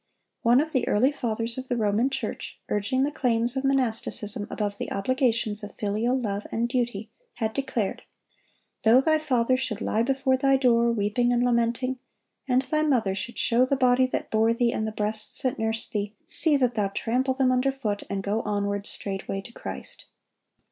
[0.41, 4.79] One of the early Fathers of the Roman Church, urging the claims of monasticism above
[4.79, 8.05] the obligations of filial love and duty, had declared:
[8.81, 11.99] "Though thy father should lie before thy door, weeping and lamenting,
[12.47, 15.91] and thy mother should show the body that bore thee and the breasts that nursed
[15.91, 20.05] thee, see that thou trample them under foot, and go onward straightway to Christ."